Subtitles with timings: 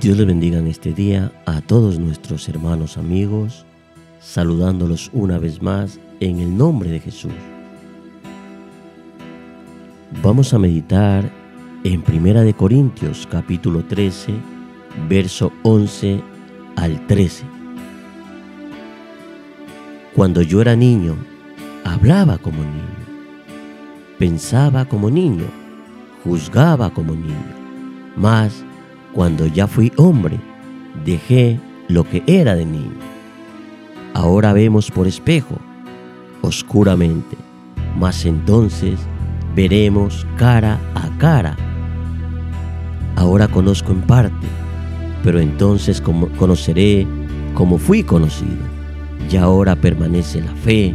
[0.00, 3.66] Dios les bendiga en este día a todos nuestros hermanos amigos,
[4.20, 7.32] saludándolos una vez más en el nombre de Jesús.
[10.22, 11.30] Vamos a meditar
[11.84, 14.32] en Primera de Corintios capítulo 13,
[15.08, 16.22] verso 11
[16.76, 17.44] al 13.
[20.14, 21.16] Cuando yo era niño,
[21.84, 23.06] hablaba como niño,
[24.18, 25.44] pensaba como niño,
[26.24, 27.54] juzgaba como niño,
[28.16, 28.64] mas
[29.12, 30.38] cuando ya fui hombre,
[31.04, 32.98] dejé lo que era de niño.
[34.14, 35.56] Ahora vemos por espejo,
[36.42, 37.36] oscuramente,
[37.98, 38.98] mas entonces
[39.54, 41.56] veremos cara a cara.
[43.16, 44.46] Ahora conozco en parte,
[45.22, 47.06] pero entonces conoceré
[47.54, 48.70] como fui conocido.
[49.30, 50.94] Y ahora permanece la fe,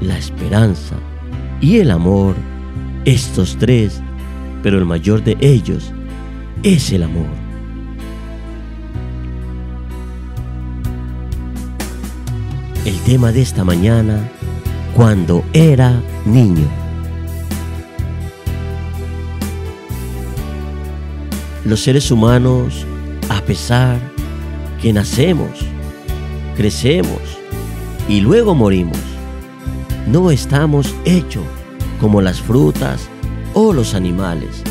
[0.00, 0.96] la esperanza
[1.60, 2.34] y el amor,
[3.04, 4.02] estos tres,
[4.62, 5.92] pero el mayor de ellos
[6.62, 7.41] es el amor.
[13.04, 14.30] Tema de esta mañana,
[14.94, 16.66] cuando era niño.
[21.64, 22.86] Los seres humanos,
[23.28, 23.98] a pesar
[24.80, 25.50] que nacemos,
[26.56, 27.20] crecemos
[28.08, 28.98] y luego morimos,
[30.06, 31.44] no estamos hechos
[32.00, 33.08] como las frutas
[33.54, 34.62] o los animales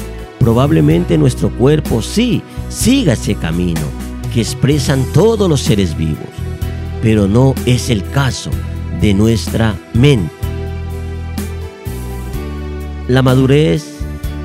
[0.42, 3.82] probablemente nuestro cuerpo sí siga ese camino
[4.34, 6.18] que expresan todos los seres vivos,
[7.02, 8.52] pero no es el caso
[9.00, 10.34] de nuestra mente.
[13.08, 13.86] La madurez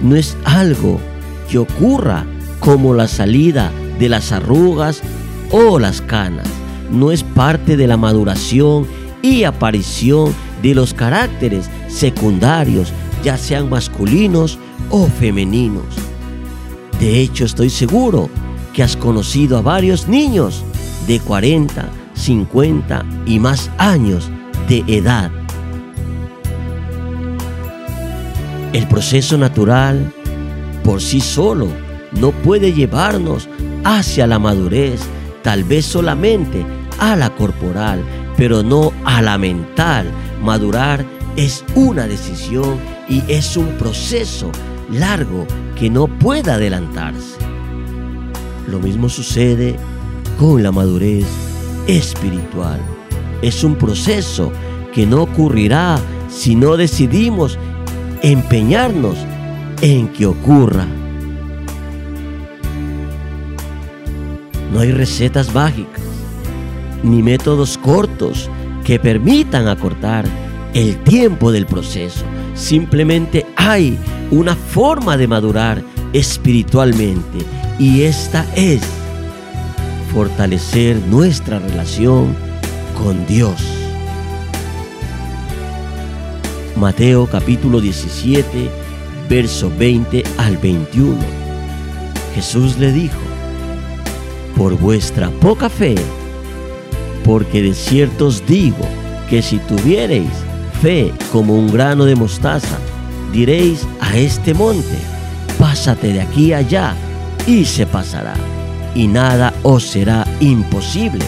[0.02, 1.00] no es algo
[1.48, 2.26] que ocurra
[2.60, 5.02] como la salida de las arrugas
[5.50, 6.48] o las canas,
[6.90, 8.86] no es parte de la maduración
[9.22, 14.58] y aparición de los caracteres secundarios, ya sean masculinos
[14.90, 15.84] o femeninos.
[16.98, 18.30] De hecho, estoy seguro
[18.72, 20.64] que has conocido a varios niños
[21.06, 21.88] de 40,
[22.26, 24.32] 50 y más años
[24.68, 25.30] de edad.
[28.72, 30.12] El proceso natural
[30.82, 31.68] por sí solo
[32.20, 33.48] no puede llevarnos
[33.84, 35.02] hacia la madurez,
[35.44, 36.66] tal vez solamente
[36.98, 38.02] a la corporal,
[38.36, 40.10] pero no a la mental.
[40.42, 44.50] Madurar es una decisión y es un proceso
[44.90, 45.46] largo
[45.78, 47.38] que no pueda adelantarse.
[48.66, 49.76] Lo mismo sucede
[50.36, 51.45] con la madurez
[51.86, 52.80] espiritual.
[53.42, 54.52] Es un proceso
[54.92, 55.98] que no ocurrirá
[56.28, 57.58] si no decidimos
[58.22, 59.16] empeñarnos
[59.82, 60.86] en que ocurra.
[64.72, 66.02] No hay recetas mágicas
[67.02, 68.50] ni métodos cortos
[68.84, 70.24] que permitan acortar
[70.74, 72.24] el tiempo del proceso.
[72.54, 73.98] Simplemente hay
[74.30, 75.82] una forma de madurar
[76.12, 77.38] espiritualmente
[77.78, 78.82] y esta es
[80.16, 82.34] fortalecer nuestra relación
[82.96, 83.62] con Dios.
[86.74, 88.70] Mateo capítulo 17,
[89.28, 91.18] verso 20 al 21.
[92.34, 93.18] Jesús le dijo,
[94.56, 95.96] por vuestra poca fe,
[97.22, 98.88] porque de cierto os digo
[99.28, 100.32] que si tuviereis
[100.80, 102.78] fe como un grano de mostaza,
[103.34, 104.96] diréis a este monte,
[105.58, 106.94] pásate de aquí allá,
[107.46, 108.32] y se pasará,
[108.96, 111.24] y nada os será imposible.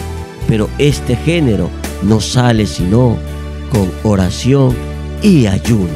[0.47, 1.69] Pero este género
[2.01, 3.15] no sale sino
[3.71, 4.75] con oración
[5.21, 5.93] y ayuno.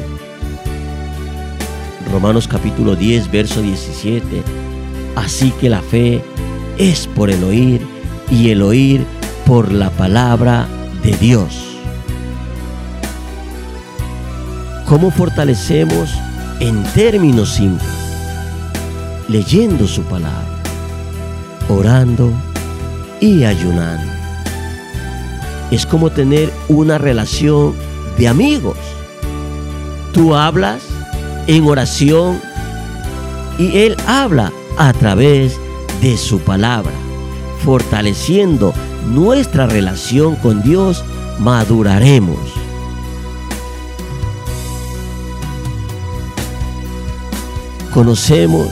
[2.12, 4.24] Romanos capítulo 10, verso 17.
[5.16, 6.22] Así que la fe
[6.78, 7.80] es por el oír
[8.30, 9.04] y el oír
[9.44, 10.68] por la palabra
[11.02, 11.76] de Dios.
[14.86, 16.14] ¿Cómo fortalecemos
[16.60, 17.90] en términos simples?
[19.28, 20.53] Leyendo su palabra,
[21.68, 22.32] orando
[23.20, 24.12] y ayunando.
[25.70, 27.74] Es como tener una relación
[28.18, 28.76] de amigos.
[30.12, 30.82] Tú hablas
[31.46, 32.40] en oración
[33.58, 35.58] y Él habla a través
[36.00, 36.92] de su palabra,
[37.64, 38.72] fortaleciendo
[39.06, 41.04] nuestra relación con Dios,
[41.38, 42.38] maduraremos
[47.94, 48.66] conocemos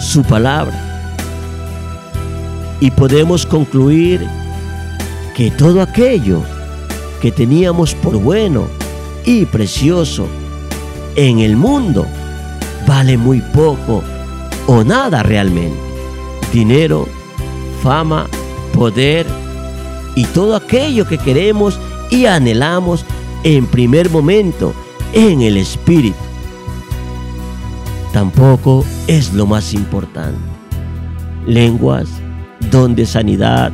[0.00, 0.89] su palabra
[2.80, 4.26] y podemos concluir
[5.36, 6.42] que todo aquello
[7.20, 8.66] que teníamos por bueno
[9.24, 10.26] y precioso
[11.16, 12.06] en el mundo
[12.86, 14.02] vale muy poco
[14.66, 15.78] o nada realmente.
[16.52, 17.06] Dinero,
[17.82, 18.26] fama,
[18.72, 19.26] poder
[20.16, 21.78] y todo aquello que queremos
[22.10, 23.04] y anhelamos
[23.44, 24.74] en primer momento
[25.12, 26.30] en el Espíritu
[28.12, 30.38] tampoco es lo más importante.
[31.46, 32.08] lenguas,
[32.70, 33.72] don de sanidad,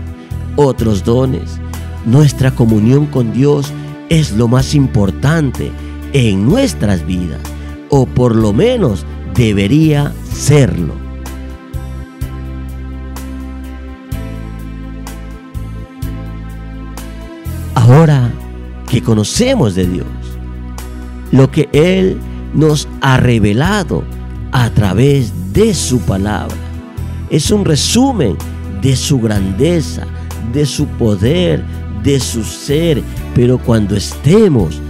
[0.57, 1.59] otros dones.
[2.05, 3.73] Nuestra comunión con Dios
[4.09, 5.73] es lo más importante
[6.13, 7.41] en nuestras vidas,
[7.91, 9.05] o por lo menos
[9.35, 10.95] debería serlo.
[17.75, 18.33] Ahora
[18.89, 20.07] que conocemos de Dios,
[21.33, 22.19] lo que Él
[22.55, 24.05] nos ha revelado
[24.53, 26.57] a través de su palabra,
[27.31, 28.37] es un resumen
[28.87, 30.07] de su grandeza,
[30.53, 31.61] de su poder,
[32.05, 33.03] de su ser,
[33.35, 34.81] pero cuando estemos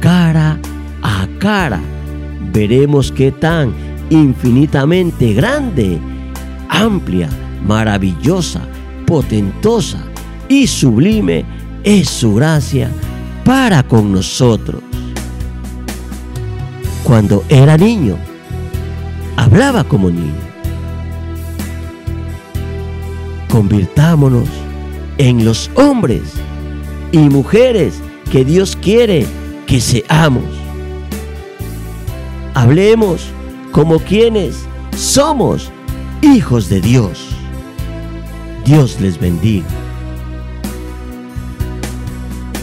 [0.00, 0.60] cara
[1.00, 1.80] a cara,
[2.52, 3.72] veremos qué tan
[4.10, 5.98] infinitamente grande,
[6.68, 7.30] amplia,
[7.66, 8.60] maravillosa,
[9.06, 10.04] potentosa
[10.50, 11.46] y sublime
[11.84, 12.90] es su gracia
[13.46, 14.82] para con nosotros.
[17.02, 18.18] Cuando era niño,
[19.36, 20.48] hablaba como niño.
[23.48, 24.48] Convirtámonos
[25.18, 26.22] en los hombres
[27.12, 28.00] y mujeres
[28.30, 29.26] que Dios quiere
[29.66, 30.44] que seamos.
[32.54, 33.26] Hablemos
[33.72, 34.66] como quienes
[34.96, 35.70] somos
[36.22, 37.28] hijos de Dios.
[38.64, 39.77] Dios les bendiga.